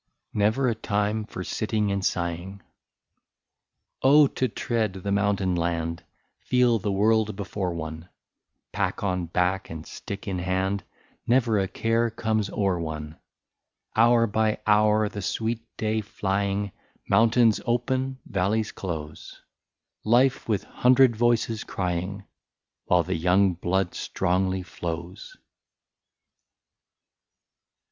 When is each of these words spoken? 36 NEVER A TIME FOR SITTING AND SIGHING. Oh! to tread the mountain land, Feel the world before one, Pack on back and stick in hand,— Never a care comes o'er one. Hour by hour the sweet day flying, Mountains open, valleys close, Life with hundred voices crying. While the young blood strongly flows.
36 0.33 0.33
NEVER 0.39 0.69
A 0.69 0.73
TIME 0.73 1.25
FOR 1.25 1.43
SITTING 1.43 1.91
AND 1.91 2.03
SIGHING. 2.03 2.63
Oh! 4.01 4.25
to 4.25 4.47
tread 4.47 4.93
the 4.93 5.11
mountain 5.11 5.53
land, 5.53 6.03
Feel 6.39 6.79
the 6.79 6.91
world 6.91 7.35
before 7.35 7.71
one, 7.75 8.09
Pack 8.71 9.03
on 9.03 9.27
back 9.27 9.69
and 9.69 9.85
stick 9.85 10.27
in 10.27 10.39
hand,— 10.39 10.83
Never 11.27 11.59
a 11.59 11.67
care 11.67 12.09
comes 12.09 12.49
o'er 12.49 12.79
one. 12.79 13.19
Hour 13.95 14.25
by 14.25 14.57
hour 14.65 15.07
the 15.07 15.21
sweet 15.21 15.61
day 15.77 16.01
flying, 16.01 16.71
Mountains 17.07 17.61
open, 17.67 18.17
valleys 18.25 18.71
close, 18.71 19.39
Life 20.03 20.49
with 20.49 20.63
hundred 20.63 21.15
voices 21.15 21.63
crying. 21.63 22.23
While 22.85 23.03
the 23.03 23.13
young 23.15 23.53
blood 23.53 23.93
strongly 23.93 24.63
flows. 24.63 25.37